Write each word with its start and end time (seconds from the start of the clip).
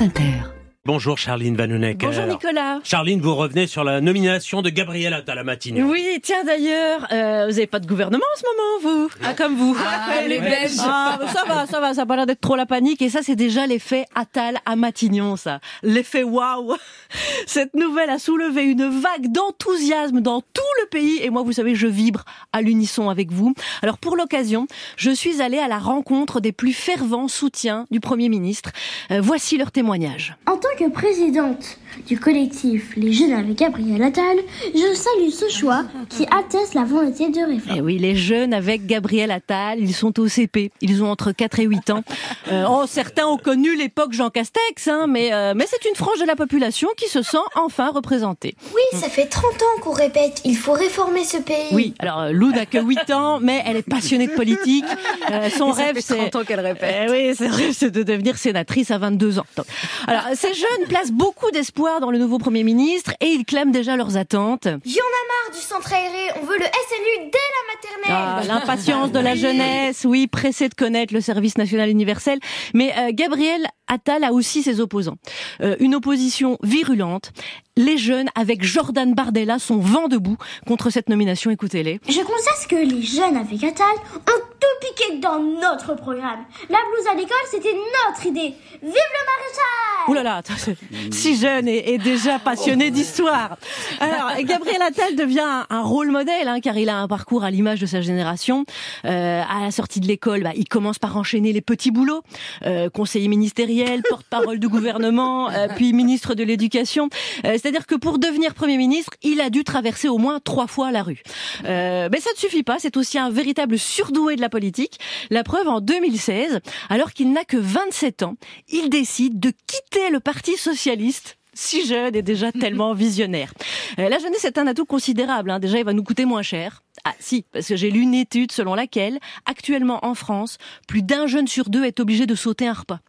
France 0.00 0.18
Inter. 0.18 0.59
Bonjour 0.86 1.18
Charline 1.18 1.56
Vanonek. 1.56 1.98
Bonjour 1.98 2.24
Nicolas. 2.24 2.80
Charline, 2.84 3.20
vous 3.20 3.34
revenez 3.34 3.66
sur 3.66 3.84
la 3.84 4.00
nomination 4.00 4.62
de 4.62 4.70
Gabriel 4.70 5.12
Attal 5.12 5.38
à 5.38 5.44
Matignon. 5.44 5.86
Oui, 5.86 6.18
tiens 6.22 6.42
d'ailleurs, 6.42 7.06
euh, 7.12 7.44
vous 7.46 7.58
avez 7.58 7.66
pas 7.66 7.80
de 7.80 7.86
gouvernement 7.86 8.24
en 8.34 8.38
ce 8.38 8.44
moment, 8.46 9.04
vous 9.04 9.10
Ah, 9.22 9.34
comme 9.34 9.56
vous. 9.56 9.76
Ah, 9.78 10.22
les 10.26 10.40
Belges. 10.40 10.78
Ah, 10.80 11.18
bah, 11.20 11.26
ça 11.28 11.44
va, 11.46 11.66
ça 11.66 11.80
va, 11.80 11.92
ça 11.92 12.02
a 12.02 12.06
pas 12.06 12.16
l'air 12.16 12.24
d'être 12.24 12.40
trop 12.40 12.56
la 12.56 12.64
panique. 12.64 13.02
Et 13.02 13.10
ça, 13.10 13.20
c'est 13.22 13.36
déjà 13.36 13.66
l'effet 13.66 14.06
Attal 14.14 14.56
à 14.64 14.74
Matignon, 14.74 15.36
ça. 15.36 15.60
L'effet 15.82 16.22
waouh. 16.22 16.74
Cette 17.46 17.74
nouvelle 17.74 18.08
a 18.08 18.18
soulevé 18.18 18.62
une 18.62 18.88
vague 18.88 19.30
d'enthousiasme 19.30 20.22
dans 20.22 20.40
tout 20.40 20.62
le 20.82 20.88
pays. 20.88 21.18
Et 21.22 21.28
moi, 21.28 21.42
vous 21.42 21.52
savez, 21.52 21.74
je 21.74 21.88
vibre 21.88 22.24
à 22.54 22.62
l'unisson 22.62 23.10
avec 23.10 23.30
vous. 23.32 23.52
Alors, 23.82 23.98
pour 23.98 24.16
l'occasion, 24.16 24.66
je 24.96 25.10
suis 25.10 25.42
allée 25.42 25.58
à 25.58 25.68
la 25.68 25.78
rencontre 25.78 26.40
des 26.40 26.52
plus 26.52 26.72
fervents 26.72 27.28
soutiens 27.28 27.84
du 27.90 28.00
Premier 28.00 28.30
ministre. 28.30 28.70
Euh, 29.10 29.20
voici 29.20 29.58
leur 29.58 29.72
témoignage. 29.72 30.36
En 30.46 30.56
tant 30.56 30.69
que 30.76 30.88
présidente 30.88 31.78
du 32.06 32.18
collectif 32.18 32.92
Les 32.96 33.12
Jeunes 33.12 33.32
avec 33.32 33.56
Gabriel 33.56 34.02
Attal, 34.02 34.38
je 34.74 34.94
salue 34.94 35.30
ce 35.30 35.48
choix 35.48 35.84
qui 36.08 36.26
atteste 36.30 36.74
la 36.74 36.84
volonté 36.84 37.28
de 37.30 37.40
réforme. 37.40 37.76
Eh 37.76 37.80
oui, 37.80 37.98
les 37.98 38.16
jeunes 38.16 38.54
avec 38.54 38.86
Gabriel 38.86 39.30
Attal, 39.30 39.78
ils 39.80 39.94
sont 39.94 40.18
au 40.20 40.28
CP. 40.28 40.70
Ils 40.80 41.02
ont 41.02 41.10
entre 41.10 41.32
4 41.32 41.60
et 41.60 41.64
8 41.64 41.90
ans. 41.90 42.02
Euh, 42.50 42.64
oh, 42.68 42.84
certains 42.88 43.26
ont 43.26 43.36
connu 43.36 43.76
l'époque 43.76 44.12
Jean 44.12 44.30
Castex, 44.30 44.88
hein, 44.88 45.06
mais, 45.08 45.32
euh, 45.32 45.52
mais 45.54 45.66
c'est 45.68 45.88
une 45.88 45.94
frange 45.94 46.18
de 46.18 46.24
la 46.24 46.34
population 46.34 46.88
qui 46.96 47.08
se 47.08 47.22
sent 47.22 47.38
enfin 47.54 47.90
représentée. 47.90 48.56
Oui, 48.74 48.98
ça 48.98 49.08
fait 49.08 49.26
30 49.26 49.44
ans 49.44 49.80
qu'on 49.82 49.92
répète, 49.92 50.40
il 50.44 50.56
faut 50.56 50.72
réformer 50.72 51.22
ce 51.22 51.36
pays. 51.36 51.68
Oui, 51.70 51.94
alors 52.00 52.20
euh, 52.22 52.32
Lou 52.32 52.50
n'a 52.50 52.66
que 52.66 52.78
8 52.78 53.10
ans, 53.10 53.38
mais 53.40 53.62
elle 53.66 53.76
est 53.76 53.88
passionnée 53.88 54.26
de 54.26 54.32
politique. 54.32 54.86
Euh, 55.30 55.48
son 55.50 55.72
Ça 55.72 55.84
rêve, 55.84 55.96
fait 55.96 56.00
c'est... 56.00 56.16
30 56.16 56.36
ans 56.36 56.44
qu'elle 56.44 56.60
répète. 56.60 57.08
Eh 57.08 57.10
oui, 57.10 57.72
c'est 57.72 57.90
de 57.90 58.02
devenir 58.02 58.36
sénatrice 58.36 58.90
à 58.90 58.98
22 58.98 59.38
ans. 59.38 59.46
Donc, 59.56 59.66
alors, 60.08 60.24
ces 60.34 60.54
jeunes 60.54 60.88
placent 60.88 61.12
beaucoup 61.12 61.50
d'espoir 61.52 61.89
dans 61.98 62.10
le 62.12 62.18
nouveau 62.18 62.38
Premier 62.38 62.62
ministre 62.62 63.12
et 63.20 63.26
ils 63.26 63.44
clament 63.44 63.72
déjà 63.72 63.96
leurs 63.96 64.16
attentes. 64.16 64.66
Y'en 64.66 64.70
a 64.72 65.24
marre 65.48 65.52
du 65.52 65.58
centre 65.60 65.92
aéré, 65.92 66.30
on 66.40 66.44
veut 66.44 66.58
le 66.58 66.64
SNU 66.64 67.30
dès 67.32 67.38
la 67.38 68.06
Ah, 68.08 68.36
maternelle. 68.36 68.48
L'impatience 68.48 69.12
de 69.12 69.18
la 69.18 69.34
jeunesse, 69.34 70.04
oui, 70.04 70.26
pressée 70.26 70.68
de 70.68 70.74
connaître 70.74 71.12
le 71.14 71.20
service 71.20 71.56
national 71.58 71.88
universel. 71.88 72.38
Mais 72.74 72.92
euh, 72.98 73.10
Gabriel 73.12 73.66
Attal 73.88 74.22
a 74.24 74.32
aussi 74.32 74.62
ses 74.62 74.80
opposants. 74.80 75.16
Euh, 75.62 75.76
une 75.80 75.94
opposition 75.94 76.58
virulente. 76.62 77.32
Les 77.76 77.96
jeunes, 77.98 78.28
avec 78.34 78.62
Jordan 78.62 79.14
Bardella, 79.14 79.58
sont 79.58 79.78
vent 79.78 80.08
debout 80.08 80.36
contre 80.66 80.90
cette 80.90 81.08
nomination. 81.08 81.50
Écoutez-les. 81.50 82.00
Je 82.08 82.20
constate 82.20 82.66
que 82.68 82.76
les 82.76 83.02
jeunes 83.02 83.36
avec 83.36 83.62
Attal 83.64 83.86
ont 84.28 84.49
tout 84.60 84.86
piqué 84.86 85.18
dans 85.18 85.38
notre 85.38 85.94
programme. 85.94 86.44
La 86.68 86.78
blouse 86.78 87.06
à 87.10 87.14
l'école, 87.14 87.36
c'était 87.50 87.74
notre 87.74 88.26
idée. 88.26 88.54
Vive 88.82 88.82
le 88.82 88.90
maréchal 88.92 90.08
Ouh 90.08 90.14
là 90.14 90.22
là, 90.22 90.36
attends, 90.36 90.54
c'est 90.56 90.76
si 91.10 91.36
jeune 91.36 91.68
et, 91.68 91.92
et 91.92 91.98
déjà 91.98 92.38
passionné 92.38 92.90
d'histoire. 92.90 93.56
Alors, 94.00 94.30
Gabriel 94.44 94.80
Attal 94.82 95.14
devient 95.14 95.40
un, 95.40 95.66
un 95.68 95.82
rôle 95.82 96.10
modèle, 96.10 96.48
hein, 96.48 96.60
car 96.60 96.76
il 96.78 96.88
a 96.88 96.98
un 96.98 97.08
parcours 97.08 97.44
à 97.44 97.50
l'image 97.50 97.80
de 97.80 97.86
sa 97.86 98.00
génération. 98.00 98.64
Euh, 99.04 99.42
à 99.48 99.60
la 99.62 99.70
sortie 99.70 100.00
de 100.00 100.06
l'école, 100.06 100.42
bah, 100.42 100.52
il 100.54 100.68
commence 100.68 100.98
par 100.98 101.16
enchaîner 101.16 101.52
les 101.52 101.60
petits 101.60 101.90
boulots, 101.90 102.22
euh, 102.66 102.88
conseiller 102.90 103.28
ministériel, 103.28 104.02
porte-parole 104.08 104.58
du 104.58 104.68
gouvernement, 104.68 105.50
euh, 105.50 105.68
puis 105.76 105.92
ministre 105.92 106.34
de 106.34 106.44
l'Éducation. 106.44 107.08
Euh, 107.44 107.52
C'est-à-dire 107.52 107.86
que 107.86 107.94
pour 107.94 108.18
devenir 108.18 108.54
Premier 108.54 108.76
ministre, 108.78 109.12
il 109.22 109.40
a 109.40 109.50
dû 109.50 109.64
traverser 109.64 110.08
au 110.08 110.18
moins 110.18 110.40
trois 110.40 110.66
fois 110.66 110.90
la 110.90 111.02
rue. 111.02 111.22
Euh, 111.66 112.08
mais 112.10 112.20
ça 112.20 112.30
ne 112.34 112.38
suffit 112.38 112.62
pas, 112.62 112.76
c'est 112.78 112.96
aussi 112.96 113.18
un 113.18 113.30
véritable 113.30 113.78
surdoué 113.78 114.36
de 114.36 114.40
la 114.40 114.48
politique. 114.50 114.98
La 115.30 115.42
preuve, 115.42 115.68
en 115.68 115.80
2016, 115.80 116.60
alors 116.90 117.12
qu'il 117.14 117.32
n'a 117.32 117.44
que 117.44 117.56
27 117.56 118.22
ans, 118.22 118.36
il 118.68 118.90
décide 118.90 119.40
de 119.40 119.52
quitter 119.66 120.10
le 120.10 120.20
Parti 120.20 120.56
socialiste 120.58 121.38
si 121.54 121.86
jeune 121.86 122.14
et 122.14 122.22
déjà 122.22 122.52
tellement 122.52 122.92
visionnaire. 122.94 123.52
Euh, 123.98 124.08
la 124.08 124.18
jeunesse 124.18 124.44
est 124.44 124.58
un 124.58 124.66
atout 124.66 124.86
considérable. 124.86 125.50
Hein. 125.50 125.58
Déjà, 125.58 125.78
il 125.78 125.84
va 125.84 125.92
nous 125.92 126.04
coûter 126.04 126.24
moins 126.24 126.42
cher. 126.42 126.82
Ah 127.04 127.14
si, 127.18 127.44
parce 127.52 127.66
que 127.66 127.76
j'ai 127.76 127.90
lu 127.90 128.00
une 128.00 128.14
étude 128.14 128.52
selon 128.52 128.74
laquelle, 128.74 129.18
actuellement 129.46 130.04
en 130.04 130.14
France, 130.14 130.58
plus 130.86 131.02
d'un 131.02 131.26
jeune 131.26 131.48
sur 131.48 131.70
deux 131.70 131.84
est 131.84 132.00
obligé 132.00 132.26
de 132.26 132.34
sauter 132.34 132.66
un 132.66 132.74
repas. 132.74 133.00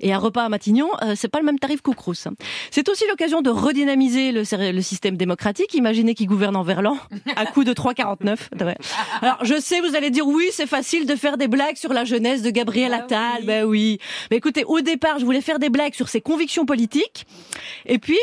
Et 0.00 0.12
un 0.12 0.18
repas 0.18 0.44
à 0.44 0.48
Matignon, 0.48 0.88
euh, 1.02 1.14
c'est 1.16 1.28
pas 1.28 1.38
le 1.38 1.44
même 1.44 1.58
tarif 1.58 1.80
qu'au 1.80 1.92
Crous. 1.92 2.28
C'est 2.70 2.88
aussi 2.88 3.04
l'occasion 3.08 3.42
de 3.42 3.50
redynamiser 3.50 4.32
le, 4.32 4.44
système 4.82 5.16
démocratique. 5.16 5.72
Imaginez 5.74 6.14
qui 6.14 6.26
gouverne 6.26 6.56
en 6.56 6.62
Verlan, 6.62 6.98
à 7.36 7.46
coup 7.46 7.64
de 7.64 7.72
3,49. 7.72 8.64
Ouais. 8.64 8.76
Alors, 9.22 9.38
je 9.42 9.58
sais, 9.60 9.80
vous 9.80 9.96
allez 9.96 10.10
dire 10.10 10.26
oui, 10.26 10.48
c'est 10.52 10.66
facile 10.66 11.06
de 11.06 11.16
faire 11.16 11.36
des 11.36 11.48
blagues 11.48 11.76
sur 11.76 11.92
la 11.92 12.04
jeunesse 12.04 12.42
de 12.42 12.50
Gabriel 12.50 12.92
Attal. 12.92 13.44
Ben 13.44 13.64
oui. 13.64 13.98
Mais 14.30 14.36
écoutez, 14.36 14.64
au 14.64 14.80
départ, 14.80 15.18
je 15.18 15.24
voulais 15.24 15.40
faire 15.40 15.58
des 15.58 15.70
blagues 15.70 15.94
sur 15.94 16.08
ses 16.08 16.20
convictions 16.20 16.66
politiques. 16.66 17.26
Et 17.86 17.98
puis, 17.98 18.18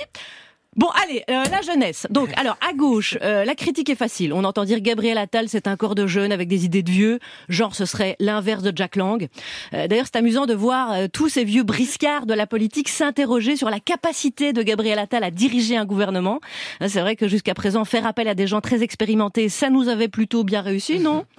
Bon, 0.76 0.88
allez, 1.04 1.24
euh, 1.30 1.44
la 1.52 1.62
jeunesse. 1.62 2.08
Donc, 2.10 2.30
alors, 2.36 2.58
à 2.68 2.74
gauche, 2.74 3.18
euh, 3.22 3.46
la 3.46 3.54
critique 3.56 3.90
est 3.90 3.96
facile. 3.96 4.34
On 4.34 4.44
entend 4.44 4.66
dire 4.66 4.80
Gabriel 4.80 5.18
Attal, 5.18 5.48
c'est 5.50 5.68
un 5.68 5.76
corps 5.78 5.96
de 5.96 6.08
jeune 6.08 6.32
avec 6.32 6.48
des 6.48 6.66
idées 6.66 6.82
de 6.84 6.90
vieux. 6.90 7.20
Genre, 7.50 7.76
ce 7.76 7.86
serait 7.86 8.16
l'inverse 8.20 8.64
de 8.64 8.76
Jack 8.76 8.96
Lang. 8.96 9.28
Euh, 9.74 9.88
D'ailleurs, 9.88 10.06
c'est 10.06 10.18
amusant 10.18 10.46
de 10.46 10.54
voir 10.54 10.92
euh, 10.94 11.08
tous 11.12 11.30
ces 11.30 11.44
vieux 11.44 11.64
briscards 11.64 12.26
de 12.26 12.34
la 12.34 12.48
politique 12.48 12.90
s'interroger 12.90 13.56
sur 13.56 13.70
la 13.70 13.80
capacité 13.80 14.52
de 14.52 14.64
Gabriel 14.64 14.98
Attal 14.98 15.24
à 15.24 15.32
diriger 15.32 15.78
un 15.78 15.86
gouvernement. 15.86 16.40
Hein, 16.80 16.88
C'est 16.88 17.02
vrai 17.02 17.16
que 17.16 17.28
jusqu'à 17.28 17.54
présent, 17.54 17.86
faire 17.86 18.08
appel 18.08 18.28
à 18.28 18.34
des 18.36 18.48
gens 18.48 18.62
très 18.62 18.82
expérimentés, 18.82 19.50
ça 19.50 19.70
nous 19.70 19.90
avait 19.90 20.08
plutôt 20.08 20.44
bien 20.44 20.62
réussi, 20.62 21.00
non? 21.00 21.26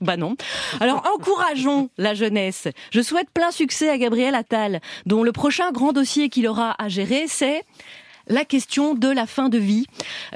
Bah 0.00 0.16
non. 0.16 0.34
Alors 0.80 1.04
encourageons 1.14 1.90
la 1.98 2.14
jeunesse. 2.14 2.68
Je 2.90 3.02
souhaite 3.02 3.28
plein 3.34 3.50
succès 3.50 3.90
à 3.90 3.98
Gabriel 3.98 4.34
Attal, 4.34 4.80
dont 5.04 5.22
le 5.22 5.30
prochain 5.30 5.72
grand 5.72 5.92
dossier 5.92 6.30
qu'il 6.30 6.48
aura 6.48 6.74
à 6.82 6.88
gérer, 6.88 7.24
c'est 7.28 7.64
la 8.30 8.44
question 8.44 8.94
de 8.94 9.08
la 9.08 9.26
fin 9.26 9.48
de 9.48 9.58
vie. 9.58 9.86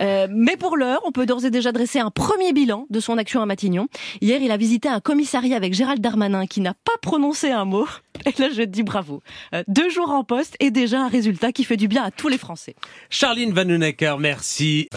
Euh, 0.01 0.27
mais 0.31 0.57
pour 0.57 0.77
l'heure, 0.77 1.01
on 1.05 1.13
peut 1.13 1.25
d'ores 1.25 1.47
et 1.47 1.51
déjà 1.51 1.73
dresser 1.73 2.01
un 2.01 2.11
premier 2.11 2.53
bilan 2.53 2.87
de 2.91 3.01
son 3.01 3.17
action 3.17 3.41
à 3.41 3.47
Matignon. 3.47 3.89
Hier, 4.21 4.43
il 4.43 4.51
a 4.51 4.57
visité 4.57 4.89
un 4.89 5.01
commissariat 5.01 5.57
avec 5.57 5.73
Gérald 5.73 6.01
Darmanin 6.01 6.47
qui 6.47 6.61
n'a 6.61 6.75
pas 6.75 6.97
prononcé 7.01 7.51
un 7.51 7.65
mot. 7.65 7.87
Et 8.27 8.41
là, 8.41 8.49
je 8.55 8.63
dis 8.63 8.83
bravo. 8.83 9.23
Euh, 9.55 9.63
deux 9.69 9.89
jours 9.89 10.11
en 10.11 10.25
poste 10.25 10.57
et 10.61 10.71
déjà 10.71 11.01
un 11.01 11.09
résultat 11.09 11.53
qui 11.53 11.65
fait 11.65 11.77
du 11.77 11.89
bien 11.89 12.03
à 12.03 12.11
tous 12.11 12.29
les 12.29 12.39
Français. 12.39 12.75
Charline 13.11 13.53
Vanhoenacker, 13.53 14.17
merci. 14.19 14.89